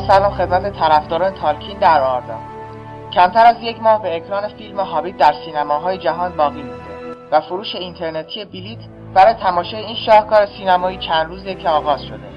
[0.00, 2.38] سلام خدمت طرفداران تالکین در آردا.
[3.12, 7.74] کمتر از یک ماه به اکران فیلم هابیت در سینماهای جهان باقی مونده و فروش
[7.74, 8.78] اینترنتی بلیت
[9.14, 12.28] برای تماشای این شاهکار سینمایی چند روزه که آغاز شده.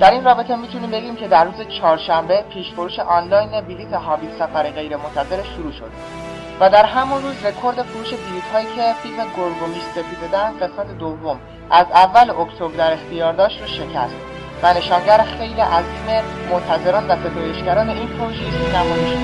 [0.00, 4.96] در این رابطه می‌تونیم بگیم که در روز چهارشنبه پیشفروش آنلاین بلیت هابیت سفر غیر
[4.96, 5.90] منتظره شروع شد
[6.60, 10.52] و در همون روز رکورد فروش بلیط هایی که فیلم گرگ و میش سپیده دم
[10.60, 11.40] قسمت دوم
[11.70, 14.31] از اول اکتبر در اختیار داشت رو شکست.
[14.62, 19.16] و نشانگر خیلی عظیم منتظران و ستایشگران این پروژه سینمایی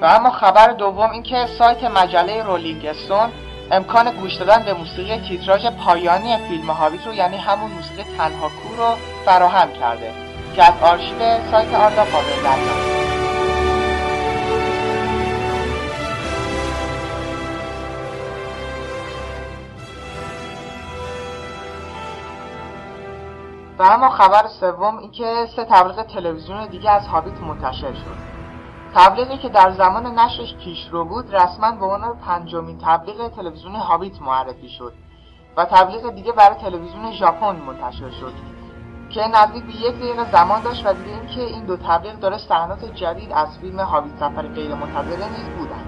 [0.00, 3.30] و اما خبر دوم اینکه سایت مجله رولینگ استون
[3.70, 8.76] امکان گوش دادن به موسیقی تیتراژ پایانی فیلم هابیت رو یعنی همون موسیقی تنها کور
[8.76, 10.29] رو فراهم کرده.
[10.56, 11.18] که از آرشیو
[11.50, 13.00] سایت آردا قابل دریافت
[23.78, 28.30] و اما خبر سوم اینکه سه تبلیغ تلویزیون دیگه از هابیت منتشر شد.
[28.94, 34.68] تبلیغی که در زمان نشرش پیشرو بود رسما به عنوان پنجمین تبلیغ تلویزیون هابیت معرفی
[34.68, 34.92] شد
[35.56, 38.59] و تبلیغ دیگه برای تلویزیون ژاپن منتشر شد.
[39.10, 42.84] که نزدیک به یک دقیقه زمان داشت و دیگه اینکه این دو تبلیغ داره صحنات
[42.84, 45.84] جدید از فیلم هابیت سفر غیر منتظره نیز بودن.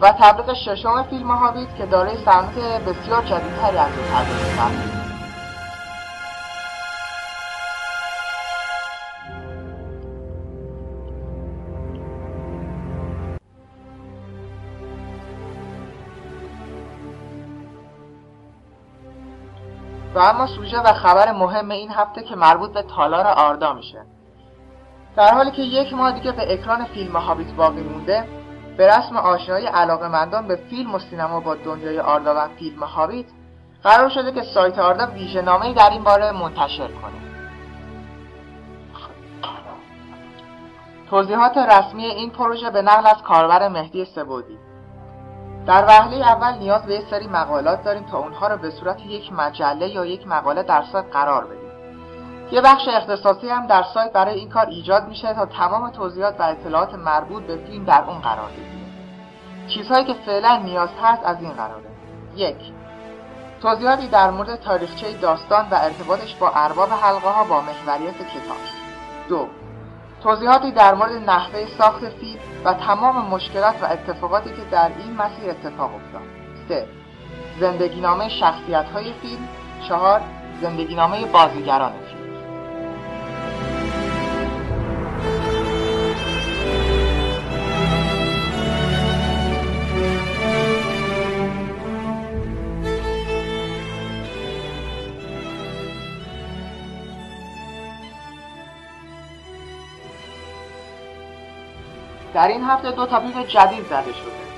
[0.00, 4.99] و تبلیغ ششم فیلم هابیت که دارای صحنات بسیار جدیدتری از دو تبلیغ
[20.14, 24.02] و اما سوژه و خبر مهم این هفته که مربوط به تالار آردا میشه.
[25.16, 28.28] در حالی که یک ماه دیگه به اکران فیلم هابیت باقی مونده
[28.76, 29.68] به رسم آشنایی
[30.12, 33.26] مندان به فیلم و سینما با دنیای آردا و فیلم هابیت
[33.82, 37.20] قرار شده که سایت آردا ویژه‌نامه‌ای در این باره منتشر کنه.
[41.10, 44.58] توضیحات رسمی این پروژه به نقل از کاربر مهدی سبودی.
[45.66, 49.32] در وهله اول نیاز به یک سری مقالات داریم تا اونها رو به صورت یک
[49.32, 51.70] مجله یا یک مقاله در سایت قرار بدیم.
[52.52, 56.42] یه بخش اختصاصی هم در سایت برای این کار ایجاد میشه تا تمام توضیحات و
[56.42, 58.70] اطلاعات مربوط به فیلم در اون قرار بگیره
[59.68, 61.90] چیزهایی که فعلا نیاز هست از این قراره.
[62.36, 62.56] یک
[63.62, 68.56] توضیحاتی در مورد تاریخچه داستان و ارتباطش با ارباب حلقه ها با محوریت کتاب.
[69.28, 69.46] دو
[70.22, 75.50] توضیحاتی در مورد نحوه ساخت فیلم و تمام مشکلات و اتفاقاتی که در این مسیر
[75.50, 76.22] اتفاق افتاد
[76.68, 76.86] 3.
[77.60, 79.48] زندگی نامه شخصیت های فیلم
[79.88, 80.20] 4.
[80.62, 81.92] زندگی نامه بازیگران
[102.34, 104.50] در این هفته دو تاپیک جدید زده شده.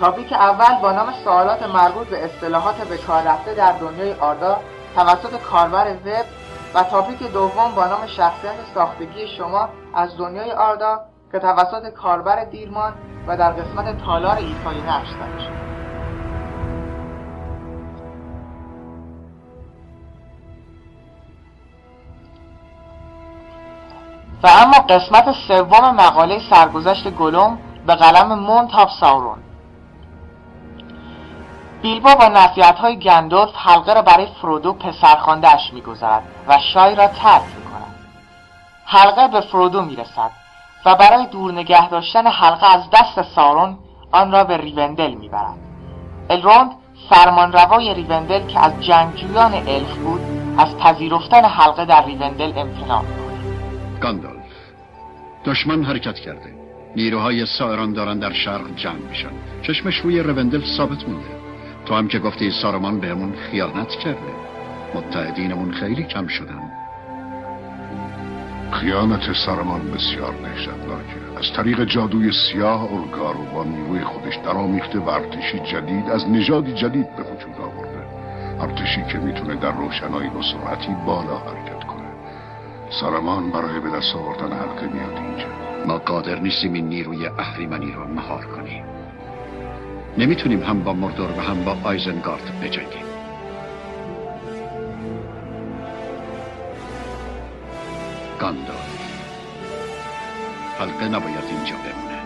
[0.00, 4.60] تاپیک اول با نام سوالات مربوط به اصطلاحات به کار رفته در دنیای آردا
[4.94, 6.26] توسط کاربر وب
[6.74, 11.00] و تاپیک دوم با نام شخصیت ساختگی شما از دنیای آردا
[11.32, 12.92] که توسط کاربر دیرمان
[13.26, 15.73] و در قسمت تالار ایفای نقش زده شده
[24.44, 29.38] و اما قسمت سوم مقاله سرگذشت گلوم به قلم مونتاف ساورون
[31.82, 37.42] بیلبو با نصیحت های گندالف حلقه را برای فرودو پسرخواندهاش می‌گذارد و شایر را ترک
[37.42, 37.94] می‌کند.
[38.86, 40.30] حلقه به فرودو می‌رسد
[40.84, 43.78] و برای دور نگه داشتن حلقه از دست سارون
[44.12, 45.58] آن را به ریوندل می‌برد.
[46.30, 46.70] الروند
[47.10, 50.20] فرمانروای ریوندل که از جنگجویان الف بود
[50.58, 53.23] از پذیرفتن حلقه در ریوندل امتناع
[53.94, 54.44] می‌کند
[55.44, 56.54] دشمن حرکت کرده.
[56.96, 59.30] نیروهای سایران دارن در شرق جمع میشن.
[59.62, 61.34] چشمش روی روندل ثابت مونده.
[61.86, 64.34] تو هم که گفتی سارمان بهمون خیانت کرده.
[64.94, 66.70] متحدینمون خیلی کم شدن.
[68.72, 75.58] خیانت سارمان بسیار نهشتناکه از طریق جادوی سیاه اولگارو با نیروی خودش درامیخته و ارتشی
[75.58, 78.04] جدید از نژادی جدید به وجود آورده.
[78.60, 81.73] ارتشی که می‌تونه در روشنایی و سرعتی بالا حرکت
[83.00, 85.46] سرمان برای به دست آوردن حلقه میاد اینجا.
[85.86, 88.84] ما قادر نیستیم این نیروی اهریمنی رو مهار کنیم.
[90.18, 93.04] نمی‌تونیم هم با مردور و هم با آیزنگارد بجنگیم.
[98.40, 98.76] گاندار
[100.78, 102.20] حلقه نباید اینجا بمونه.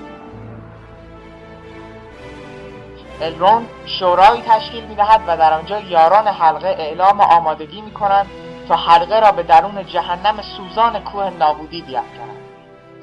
[3.21, 8.27] الرون شورای تشکیل می‌دهد و در آنجا یاران حلقه اعلام آمادگی می‌کنند.
[8.69, 12.39] تا حلقه را به درون جهنم سوزان کوه نابودی بیافکنند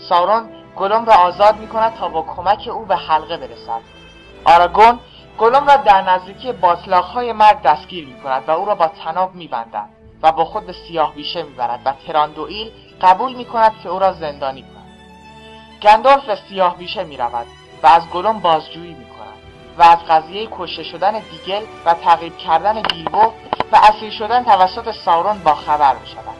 [0.10, 3.82] سارون گلوم را آزاد می کند تا با کمک او به حلقه برسد.
[4.46, 5.00] آراگون
[5.38, 6.54] گلوم را در نزدیکی
[7.14, 9.90] های مرگ دستگیر می کند و او را با تناب می بندد
[10.24, 12.72] و با خود به سیاه بیشه می برد و تراندوئیل
[13.02, 14.76] قبول می کند که او را زندانی کند.
[15.82, 17.46] گندالف به سیاه بیشه می رود
[17.84, 19.34] و از گلوم بازجویی می کند
[19.78, 23.32] و از قضیه کشته شدن دیگل و تعقیب کردن بیلبو
[23.72, 26.36] و اسیر شدن توسط سارون با خبر می شود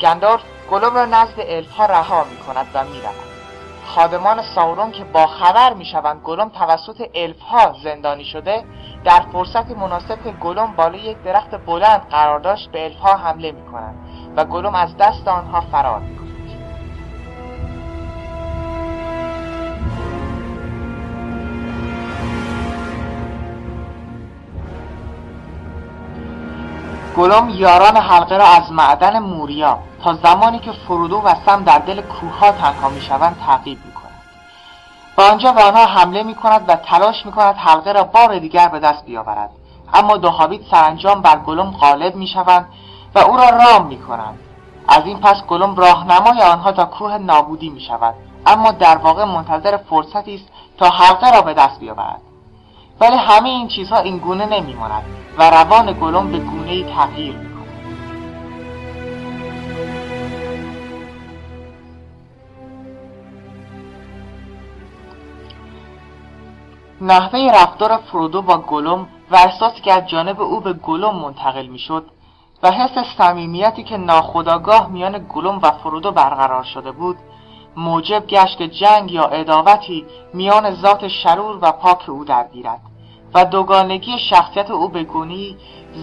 [0.00, 3.34] گندالف گلوم را نزد الفها رها می کند و می رود
[3.86, 8.64] خادمان ساورون که با خبر می شوند گلوم توسط الفها زندانی شده
[9.04, 13.66] در فرصت مناسب که گلوم بالای یک درخت بلند قرار داشت به الفها حمله می
[13.66, 13.96] کنند
[14.36, 16.23] و گلوم از دست آنها فرار می کند.
[27.16, 32.00] گلوم یاران حلقه را از معدن موریا تا زمانی که فرودو و سم در دل
[32.00, 34.20] کوه تنها می شوند تعقیب می کند
[35.18, 38.68] و آنجا به آنها حمله می کند و تلاش می کند حلقه را بار دیگر
[38.68, 39.50] به دست بیاورد.
[39.94, 40.32] اما دو
[40.70, 42.68] سرانجام بر گلوم غالب می شوند
[43.14, 44.38] و او را رام می کنند
[44.88, 48.14] از این پس گلوم راهنمای آنها تا کوه نابودی می شود
[48.46, 50.44] اما در واقع منتظر فرصتی است
[50.78, 52.20] تا حلقه را به دست بیاورد.
[53.00, 57.54] ولی همه این چیزها این گونه نمی ماند و روان گلوم به گونه تغییر می
[67.00, 72.06] نحوه رفتار فرودو با گلوم و احساسی که از جانب او به گلوم منتقل می‌شد
[72.62, 77.16] و حس صمیمیتی که ناخداگاه میان گلوم و فرودو برقرار شده بود
[77.76, 82.80] موجب گشت جنگ یا اداوتی میان ذات شرور و پاک او درگیرد
[83.34, 85.56] و دوگانگی شخصیت او به گونی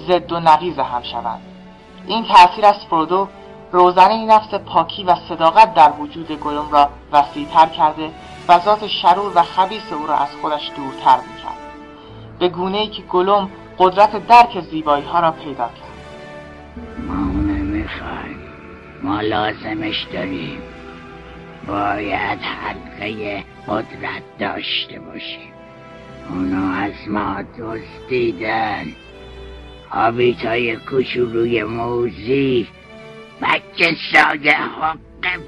[0.07, 1.41] ضد و نقیز هم شوند.
[2.07, 3.27] این تأثیر از فرودو
[3.71, 8.11] روزنه نفس پاکی و صداقت در وجود گلوم را وسیعتر کرده
[8.47, 11.57] و ذات شرور و خبیس او را از خودش دورتر می‌کرد.
[12.39, 13.49] به گونه ای که گلوم
[13.79, 15.91] قدرت درک زیبایی ها را پیدا کرد.
[17.07, 18.39] ما نمی‌خوایم
[19.03, 20.61] ما لازمش داریم.
[21.67, 25.51] باید حلقه قدرت داشته باشیم.
[26.29, 28.85] اونا از ما دزدیدن.
[29.91, 32.67] آبیت های کوچولوی موزی.
[33.41, 34.97] بچه ساده حق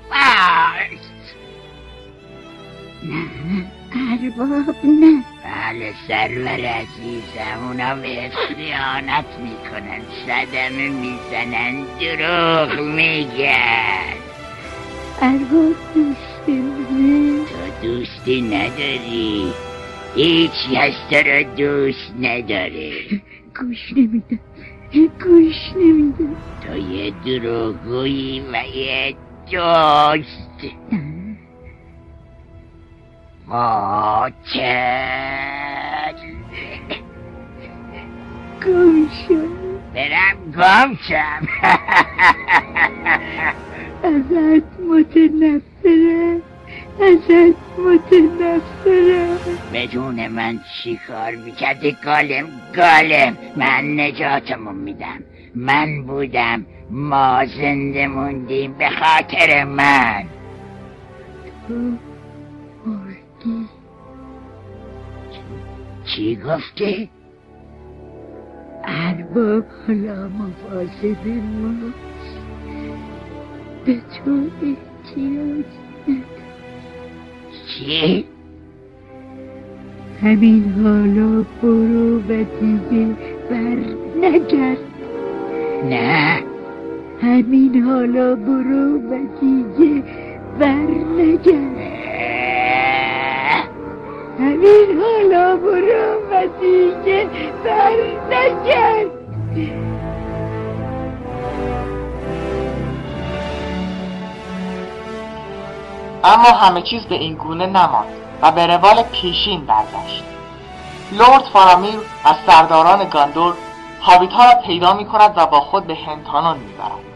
[0.10, 1.04] فرس
[3.04, 3.26] نه
[3.96, 5.24] ارباب نه.
[5.44, 10.02] بله سرور عزیزم اونا به خیانت می‌کنن.
[10.26, 14.14] صدمه می‌زنن دروغ میگن.
[15.22, 16.46] ارباب دوست
[17.50, 19.54] تو دوستی نداری.
[20.16, 22.92] هیچی از تو را دوست نداره
[23.60, 24.40] گوش نمیدم
[25.24, 29.16] گوش نمیدم تو یه دروغویی و یه
[29.52, 30.74] دوست
[33.50, 34.64] قاتل
[38.66, 39.50] گم شد
[39.94, 41.48] برم گم شم
[44.04, 46.42] ازت متنفره
[47.02, 49.38] ازت متنفره
[49.74, 52.46] بدون من چی کار می‌کردی؟ گالم
[52.76, 53.38] گالم.
[53.56, 55.24] من نجاتمون میدم.
[55.56, 60.24] من بودم ما زنده موندیم به خاطر من.
[61.68, 61.98] تو
[66.06, 67.10] چی گفتی؟
[68.84, 72.38] ارباب حالا مواظب ماست
[73.86, 75.66] به تو احتیاج
[77.80, 78.26] چی؟
[80.22, 83.08] همین حالا برو و دیگه
[83.50, 83.78] بر
[84.22, 84.78] نگرد.
[85.90, 86.44] نه.
[87.22, 90.04] همین حالا برو و دیگه
[90.60, 90.88] بر
[91.18, 91.84] نگرد.
[94.40, 97.28] همین حالا برو و دیگه
[97.64, 97.98] بر
[98.30, 99.13] نگرد.
[106.24, 110.24] اما همه چیز به این گونه نماند و به روال پیشین برگشت.
[111.12, 113.54] لورد فارامیر از سرداران گاندور
[114.02, 117.14] هابیت ها را پیدا می کند و با خود به هنتانون می برد.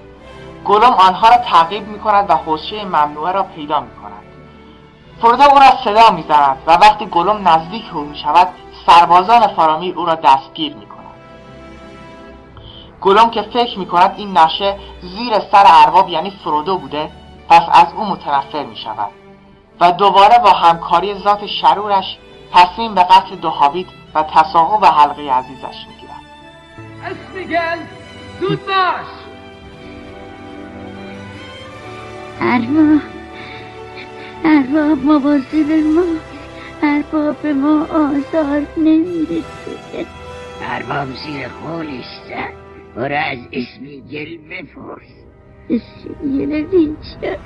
[0.65, 4.23] گلوم آنها را تعقیب می کند و حوشه ممنوعه را پیدا می کند
[5.21, 8.47] فردا او را صدا می‌زند و وقتی گلوم نزدیک او می شود
[8.85, 10.97] سربازان فارامیر او را دستگیر می کند
[13.01, 17.09] گلوم که فکر می کند این نشه زیر سر ارباب یعنی فرودو بوده
[17.49, 19.11] پس از او متنفر می شود
[19.81, 22.17] و دوباره با همکاری ذات شرورش
[22.53, 23.53] تصمیم به قتل دو
[24.15, 26.21] و تصاحب و حلقه عزیزش می‌گیرد
[27.05, 27.77] اسمیگل
[28.39, 29.05] زود باش.
[32.41, 33.01] ارباب
[34.45, 36.03] ارباب مواظب ما
[36.83, 40.05] ارباب به ما آزار نمی‌رسه.
[40.61, 42.05] ارباب زیر خولش
[42.95, 45.26] برو از اسمیگل بپرس.
[45.69, 47.37] اسمیگل ریچاره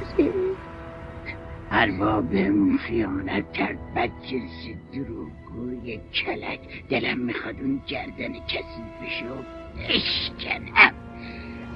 [1.71, 6.59] ارباب بهمون خیانت کرد بد جنس دروگوی کلک
[6.89, 9.43] دلم می‌خواد اون گردن کسی بشه و
[9.89, 10.93] بشکنم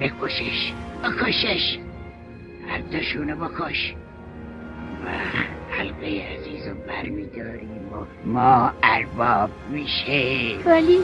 [0.00, 0.72] بکشش
[1.04, 1.78] بکشش.
[2.68, 3.94] هر دوشونو بکش.
[5.04, 5.08] و
[5.70, 11.00] حلقه عزیز رو برمیداریم و ما ارباب میشه ولی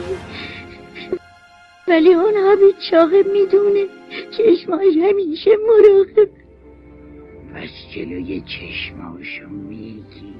[1.87, 4.02] ولی اون بیچاقه می‌دونه.
[4.37, 6.29] چشماش همیشه مراقب.
[7.55, 10.35] پس جلوی چشماشو می‌گیری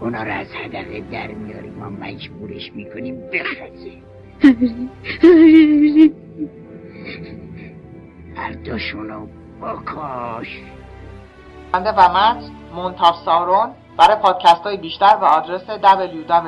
[0.00, 1.82] اونا رو از هدقه در میاریم.
[1.82, 3.92] و مجبورش می‌کنیم بخزه
[8.36, 9.26] هر دوشونو
[9.62, 10.62] بکش.
[11.72, 16.42] بنده و متن منتاف سارون برای پادکست های بیشتر و آدرس www.arda.ir